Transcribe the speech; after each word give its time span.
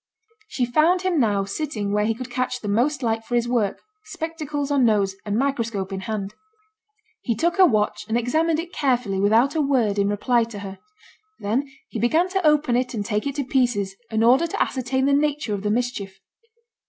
She 0.47 0.65
found 0.65 1.03
him 1.03 1.19
now 1.19 1.43
sitting 1.45 1.91
where 1.93 2.05
he 2.05 2.15
could 2.15 2.31
catch 2.31 2.61
the 2.61 2.67
most 2.67 3.03
light 3.03 3.23
for 3.23 3.35
his 3.35 3.47
work, 3.47 3.79
spectacles 4.05 4.71
on 4.71 4.83
nose, 4.83 5.15
and 5.27 5.37
microscope 5.37 5.93
in 5.93 5.99
hand. 5.99 6.33
He 7.21 7.35
took 7.35 7.57
her 7.57 7.67
watch, 7.67 8.05
and 8.09 8.17
examined 8.17 8.57
it 8.59 8.73
carefully 8.73 9.19
without 9.19 9.53
a 9.53 9.61
word 9.61 9.99
in 9.99 10.09
reply 10.09 10.45
to 10.45 10.59
her. 10.65 10.79
Then 11.37 11.69
he 11.87 11.99
began 11.99 12.27
to 12.29 12.43
open 12.43 12.75
it 12.75 12.95
and 12.95 13.05
take 13.05 13.27
it 13.27 13.35
to 13.35 13.43
pieces, 13.43 13.95
in 14.09 14.23
order 14.23 14.47
to 14.47 14.59
ascertain 14.63 15.05
the 15.05 15.13
nature 15.13 15.53
of 15.53 15.61
the 15.61 15.69
mischief. 15.69 16.19